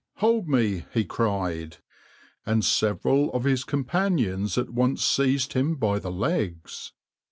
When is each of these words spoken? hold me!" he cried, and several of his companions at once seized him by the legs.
hold 0.15 0.47
me!" 0.49 0.85
he 0.95 1.05
cried, 1.05 1.77
and 2.43 2.65
several 2.65 3.31
of 3.33 3.43
his 3.43 3.63
companions 3.63 4.57
at 4.57 4.71
once 4.71 5.05
seized 5.05 5.53
him 5.53 5.75
by 5.75 5.99
the 5.99 6.11
legs. 6.11 6.91